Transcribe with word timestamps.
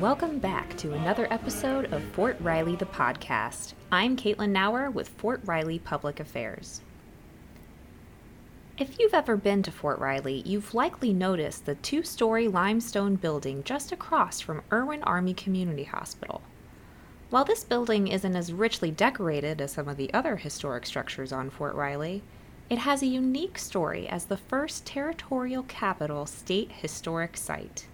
Welcome 0.00 0.40
back 0.40 0.76
to 0.78 0.92
another 0.92 1.32
episode 1.32 1.92
of 1.92 2.02
Fort 2.02 2.36
Riley 2.40 2.74
the 2.74 2.84
podcast. 2.84 3.74
I'm 3.92 4.16
Caitlin 4.16 4.50
Nauer 4.50 4.90
with 4.90 5.08
Fort 5.08 5.40
Riley 5.44 5.78
Public 5.78 6.18
Affairs. 6.18 6.80
If 8.76 8.98
you've 8.98 9.14
ever 9.14 9.36
been 9.36 9.62
to 9.62 9.70
Fort 9.70 10.00
Riley, 10.00 10.42
you've 10.44 10.74
likely 10.74 11.12
noticed 11.12 11.64
the 11.64 11.76
two 11.76 12.02
story 12.02 12.48
limestone 12.48 13.14
building 13.14 13.62
just 13.62 13.92
across 13.92 14.40
from 14.40 14.62
Irwin 14.72 15.04
Army 15.04 15.32
Community 15.32 15.84
Hospital. 15.84 16.42
While 17.30 17.44
this 17.44 17.62
building 17.62 18.08
isn't 18.08 18.34
as 18.34 18.52
richly 18.52 18.90
decorated 18.90 19.60
as 19.60 19.70
some 19.70 19.86
of 19.86 19.96
the 19.96 20.12
other 20.12 20.38
historic 20.38 20.86
structures 20.86 21.32
on 21.32 21.50
Fort 21.50 21.76
Riley, 21.76 22.24
it 22.68 22.78
has 22.78 23.00
a 23.00 23.06
unique 23.06 23.60
story 23.60 24.08
as 24.08 24.24
the 24.24 24.36
first 24.36 24.86
territorial 24.86 25.62
capitol 25.62 26.26
state 26.26 26.72
historic 26.72 27.36
site. 27.36 27.86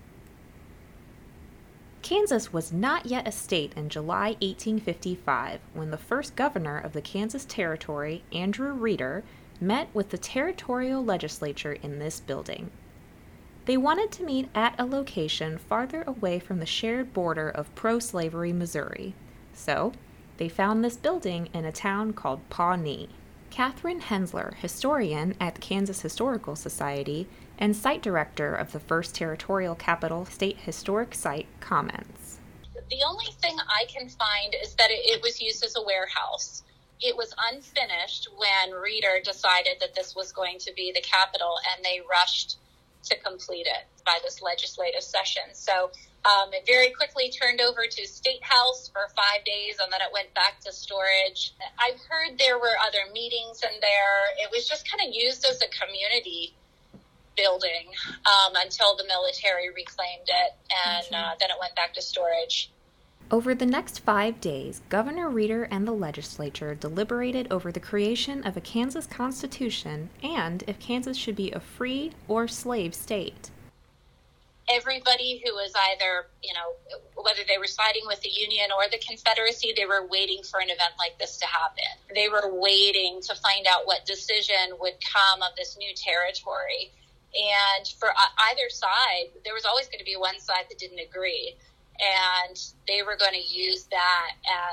Kansas 2.10 2.52
was 2.52 2.72
not 2.72 3.06
yet 3.06 3.28
a 3.28 3.30
state 3.30 3.72
in 3.76 3.88
July 3.88 4.30
1855 4.40 5.60
when 5.74 5.92
the 5.92 5.96
first 5.96 6.34
governor 6.34 6.76
of 6.76 6.92
the 6.92 7.00
Kansas 7.00 7.44
Territory, 7.44 8.24
Andrew 8.32 8.72
Reeder, 8.72 9.22
met 9.60 9.86
with 9.94 10.10
the 10.10 10.18
territorial 10.18 11.04
legislature 11.04 11.74
in 11.74 12.00
this 12.00 12.18
building. 12.18 12.72
They 13.66 13.76
wanted 13.76 14.10
to 14.10 14.24
meet 14.24 14.48
at 14.56 14.74
a 14.76 14.86
location 14.86 15.56
farther 15.56 16.02
away 16.04 16.40
from 16.40 16.58
the 16.58 16.66
shared 16.66 17.12
border 17.12 17.48
of 17.48 17.72
pro 17.76 18.00
slavery 18.00 18.52
Missouri, 18.52 19.14
so 19.54 19.92
they 20.38 20.48
found 20.48 20.82
this 20.82 20.96
building 20.96 21.48
in 21.54 21.64
a 21.64 21.70
town 21.70 22.12
called 22.12 22.40
Pawnee. 22.50 23.08
Catherine 23.50 24.00
Hensler, 24.00 24.54
historian 24.60 25.34
at 25.40 25.56
the 25.56 25.60
Kansas 25.60 26.02
Historical 26.02 26.54
Society 26.54 27.28
and 27.58 27.76
site 27.76 28.00
director 28.00 28.54
of 28.54 28.72
the 28.72 28.80
First 28.80 29.14
Territorial 29.14 29.74
Capitol 29.74 30.24
State 30.24 30.58
Historic 30.58 31.14
Site, 31.14 31.46
comments. 31.60 32.09
The 32.90 33.04
only 33.06 33.30
thing 33.40 33.56
I 33.58 33.84
can 33.86 34.08
find 34.08 34.54
is 34.60 34.74
that 34.74 34.88
it, 34.90 35.22
was 35.22 35.40
used 35.40 35.64
as 35.64 35.76
a 35.76 35.82
warehouse. 35.82 36.64
It 37.00 37.16
was 37.16 37.32
unfinished 37.50 38.28
when 38.36 38.74
Reeder 38.74 39.20
decided 39.22 39.78
that 39.80 39.94
this 39.94 40.16
was 40.16 40.32
going 40.32 40.58
to 40.60 40.72
be 40.74 40.90
the 40.92 41.00
capital, 41.00 41.54
and 41.70 41.84
they 41.84 42.00
rushed 42.10 42.58
to 43.04 43.18
complete 43.20 43.66
it 43.66 43.86
by 44.04 44.18
this 44.24 44.42
legislative 44.42 45.02
session. 45.02 45.42
So 45.52 45.90
um, 46.24 46.52
it 46.52 46.66
very 46.66 46.90
quickly 46.90 47.30
turned 47.30 47.60
over 47.60 47.86
to 47.88 48.06
State 48.06 48.42
House 48.42 48.90
for 48.92 49.08
five 49.14 49.44
days, 49.44 49.76
and 49.80 49.92
then 49.92 50.00
it 50.00 50.12
went 50.12 50.34
back 50.34 50.60
to 50.66 50.72
storage. 50.72 51.54
I've 51.78 52.00
heard 52.10 52.38
there 52.38 52.58
were 52.58 52.74
other 52.84 53.10
meetings 53.14 53.62
in 53.62 53.80
there. 53.80 54.18
It 54.42 54.50
was 54.50 54.68
just 54.68 54.90
kind 54.90 55.08
of 55.08 55.14
used 55.14 55.46
as 55.46 55.62
a 55.62 55.68
community 55.68 56.54
building 57.36 57.88
um, 58.26 58.52
until 58.56 58.96
the 58.96 59.04
military 59.06 59.70
reclaimed 59.70 60.26
it, 60.28 60.52
and 60.86 61.06
uh, 61.14 61.30
then 61.38 61.50
it 61.50 61.56
went 61.60 61.74
back 61.76 61.94
to 61.94 62.02
storage. 62.02 62.70
Over 63.32 63.54
the 63.54 63.66
next 63.66 64.00
five 64.00 64.40
days, 64.40 64.82
Governor 64.88 65.30
Reeder 65.30 65.62
and 65.70 65.86
the 65.86 65.92
legislature 65.92 66.74
deliberated 66.74 67.46
over 67.52 67.70
the 67.70 67.78
creation 67.78 68.42
of 68.44 68.56
a 68.56 68.60
Kansas 68.60 69.06
Constitution 69.06 70.10
and 70.20 70.64
if 70.66 70.80
Kansas 70.80 71.16
should 71.16 71.36
be 71.36 71.52
a 71.52 71.60
free 71.60 72.10
or 72.26 72.48
slave 72.48 72.92
state. 72.92 73.50
Everybody 74.68 75.40
who 75.44 75.52
was 75.52 75.72
either, 75.92 76.26
you 76.42 76.52
know, 76.54 76.98
whether 77.22 77.42
they 77.46 77.58
were 77.58 77.68
siding 77.68 78.02
with 78.06 78.20
the 78.20 78.30
Union 78.30 78.70
or 78.76 78.90
the 78.90 78.98
Confederacy, 78.98 79.74
they 79.76 79.86
were 79.86 80.06
waiting 80.08 80.42
for 80.42 80.58
an 80.58 80.66
event 80.66 80.94
like 80.98 81.16
this 81.20 81.36
to 81.38 81.46
happen. 81.46 82.02
They 82.12 82.28
were 82.28 82.50
waiting 82.52 83.20
to 83.22 83.34
find 83.36 83.64
out 83.70 83.86
what 83.86 84.06
decision 84.06 84.74
would 84.80 84.94
come 85.06 85.42
of 85.42 85.54
this 85.56 85.78
new 85.78 85.94
territory. 85.94 86.90
And 87.30 87.86
for 87.86 88.10
uh, 88.10 88.50
either 88.50 88.68
side, 88.70 89.30
there 89.44 89.54
was 89.54 89.64
always 89.64 89.86
going 89.86 90.00
to 90.00 90.04
be 90.04 90.16
one 90.16 90.40
side 90.40 90.66
that 90.68 90.78
didn't 90.78 90.98
agree 90.98 91.54
and 92.00 92.60
they 92.88 93.02
were 93.02 93.16
going 93.16 93.34
to 93.34 93.54
use 93.54 93.84
that 93.84 94.32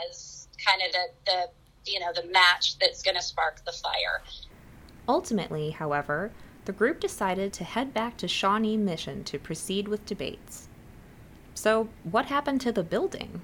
as 0.09 0.47
kind 0.65 0.81
of 0.85 0.91
the, 0.91 1.31
the 1.31 1.91
you 1.91 1.99
know 1.99 2.11
the 2.13 2.27
match 2.31 2.77
that's 2.79 3.03
going 3.03 3.15
to 3.15 3.21
spark 3.21 3.63
the 3.65 3.71
fire. 3.71 4.21
Ultimately, 5.07 5.71
however, 5.71 6.31
the 6.65 6.73
group 6.73 6.99
decided 6.99 7.53
to 7.53 7.63
head 7.63 7.93
back 7.93 8.17
to 8.17 8.27
Shawnee 8.27 8.75
Mission 8.77 9.23
to 9.25 9.39
proceed 9.39 9.87
with 9.87 10.05
debates. 10.05 10.67
So, 11.53 11.89
what 12.03 12.25
happened 12.25 12.61
to 12.61 12.71
the 12.71 12.83
building? 12.83 13.41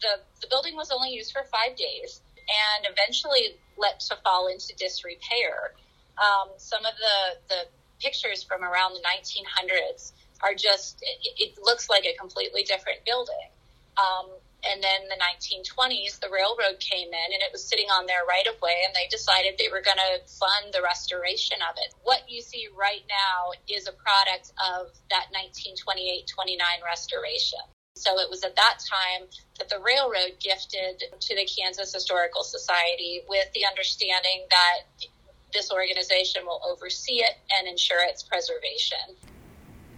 The, 0.00 0.20
the 0.42 0.46
building 0.48 0.76
was 0.76 0.90
only 0.90 1.10
used 1.10 1.32
for 1.32 1.42
five 1.44 1.74
days 1.76 2.20
and 2.36 2.86
eventually 2.92 3.56
let 3.78 4.00
to 4.00 4.16
fall 4.22 4.48
into 4.48 4.74
disrepair. 4.76 5.72
Um, 6.18 6.50
some 6.58 6.84
of 6.84 6.92
the, 6.96 7.54
the 7.54 7.60
pictures 7.98 8.42
from 8.42 8.62
around 8.62 8.92
the 8.92 9.00
1900s 9.00 10.12
are 10.44 10.54
just, 10.54 11.00
it, 11.02 11.32
it 11.40 11.58
looks 11.62 11.88
like 11.88 12.04
a 12.04 12.14
completely 12.20 12.62
different 12.62 13.04
building. 13.04 13.48
Um, 13.96 14.28
and 14.64 14.82
then 14.82 15.08
the 15.08 15.20
1920s, 15.20 16.20
the 16.20 16.32
railroad 16.32 16.80
came 16.80 17.08
in 17.08 17.28
and 17.32 17.42
it 17.44 17.52
was 17.52 17.64
sitting 17.64 17.88
on 17.92 18.06
their 18.06 18.24
right 18.24 18.46
of 18.46 18.60
way, 18.62 18.82
and 18.86 18.94
they 18.94 19.06
decided 19.10 19.56
they 19.58 19.68
were 19.68 19.84
going 19.84 20.00
to 20.00 20.24
fund 20.24 20.72
the 20.72 20.80
restoration 20.80 21.58
of 21.68 21.76
it. 21.76 21.92
What 22.02 22.24
you 22.28 22.40
see 22.40 22.68
right 22.72 23.04
now 23.08 23.52
is 23.68 23.86
a 23.86 23.92
product 23.92 24.52
of 24.56 24.88
that 25.12 25.28
1928 25.36 26.24
29 26.26 26.58
restoration. 26.84 27.60
So 27.96 28.18
it 28.18 28.28
was 28.28 28.42
at 28.42 28.56
that 28.56 28.78
time 28.82 29.28
that 29.58 29.68
the 29.68 29.78
railroad 29.78 30.40
gifted 30.40 30.98
to 31.20 31.36
the 31.36 31.46
Kansas 31.46 31.92
Historical 31.92 32.42
Society 32.42 33.22
with 33.28 33.46
the 33.54 33.66
understanding 33.66 34.48
that 34.50 35.06
this 35.52 35.70
organization 35.70 36.42
will 36.44 36.60
oversee 36.66 37.22
it 37.22 37.38
and 37.56 37.68
ensure 37.68 38.02
its 38.02 38.24
preservation. 38.24 39.14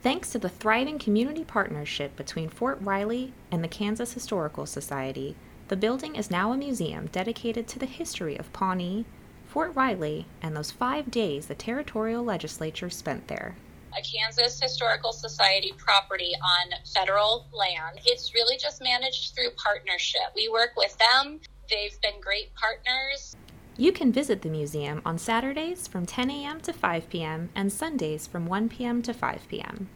Thanks 0.07 0.31
to 0.31 0.39
the 0.39 0.49
thriving 0.49 1.01
community 1.01 1.43
partnership 1.43 2.15
between 2.15 2.49
Fort 2.49 2.79
Riley 2.81 3.33
and 3.51 3.65
the 3.65 3.67
Kansas 3.67 4.13
Historical 4.13 4.65
Society, 4.65 5.35
the 5.67 5.75
building 5.75 6.15
is 6.15 6.31
now 6.31 6.53
a 6.53 6.57
museum 6.57 7.07
dedicated 7.07 7.67
to 7.67 7.81
the 7.81 7.87
history 7.87 8.37
of 8.37 8.53
Pawnee, 8.53 9.05
Fort 9.49 9.75
Riley, 9.75 10.27
and 10.41 10.57
those 10.57 10.71
five 10.71 11.11
days 11.11 11.49
the 11.49 11.57
territorial 11.57 12.23
legislature 12.23 12.89
spent 12.89 13.27
there. 13.27 13.57
A 13.99 14.01
Kansas 14.01 14.61
Historical 14.61 15.13
Society 15.13 15.73
property 15.77 16.35
on 16.41 16.79
federal 16.95 17.49
land. 17.53 17.99
It's 18.05 18.33
really 18.33 18.57
just 18.59 18.81
managed 18.81 19.35
through 19.35 19.51
partnership. 19.57 20.31
We 20.37 20.49
work 20.49 20.75
with 20.77 20.97
them, 20.99 21.41
they've 21.69 22.01
been 22.01 22.21
great 22.21 22.55
partners. 22.55 23.35
You 23.79 23.93
can 23.93 24.11
visit 24.11 24.41
the 24.41 24.49
museum 24.49 25.03
on 25.05 25.19
Saturdays 25.19 25.87
from 25.87 26.07
10 26.07 26.31
a.m. 26.31 26.61
to 26.63 26.73
5 26.73 27.11
p.m. 27.11 27.51
and 27.55 27.71
Sundays 27.71 28.27
from 28.27 28.47
1 28.47 28.71
p.m. 28.71 29.03
to 29.03 29.13
5 29.13 29.43
p.m. 29.49 29.91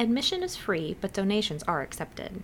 Admission 0.00 0.42
is 0.42 0.56
free, 0.56 0.96
but 1.00 1.12
donations 1.12 1.62
are 1.62 1.80
accepted. 1.80 2.42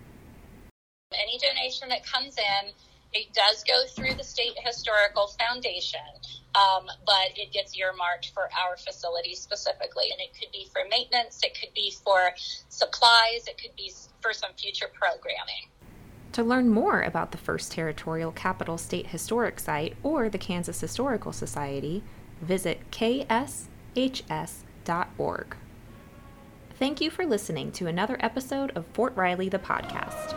Any 1.12 1.38
donation 1.42 1.88
that 1.88 2.06
comes 2.06 2.36
in, 2.38 2.70
it 3.12 3.32
does 3.32 3.64
go 3.64 3.82
through 3.96 4.14
the 4.14 4.22
State 4.22 4.54
Historical 4.64 5.26
Foundation, 5.40 5.98
um, 6.54 6.86
but 7.04 7.34
it 7.34 7.52
gets 7.52 7.76
earmarked 7.76 8.30
for 8.32 8.44
our 8.44 8.76
facility 8.76 9.34
specifically. 9.34 10.04
And 10.12 10.20
it 10.20 10.38
could 10.38 10.52
be 10.52 10.68
for 10.72 10.82
maintenance, 10.88 11.40
it 11.42 11.58
could 11.60 11.74
be 11.74 11.92
for 12.04 12.30
supplies, 12.68 13.48
it 13.48 13.60
could 13.60 13.74
be 13.76 13.90
for 14.20 14.32
some 14.32 14.52
future 14.56 14.90
programming. 14.94 15.66
To 16.36 16.44
learn 16.44 16.68
more 16.68 17.00
about 17.00 17.32
the 17.32 17.38
First 17.38 17.72
Territorial 17.72 18.30
Capitol 18.30 18.76
State 18.76 19.06
Historic 19.06 19.58
Site 19.58 19.96
or 20.02 20.28
the 20.28 20.36
Kansas 20.36 20.82
Historical 20.82 21.32
Society, 21.32 22.02
visit 22.42 22.90
kshs.org. 22.90 23.56
Thank 26.78 27.00
you 27.00 27.08
for 27.08 27.24
listening 27.24 27.72
to 27.72 27.86
another 27.86 28.18
episode 28.20 28.70
of 28.76 28.84
Fort 28.88 29.16
Riley 29.16 29.48
the 29.48 29.58
podcast. 29.58 30.36